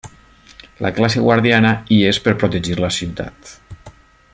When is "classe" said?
0.99-1.21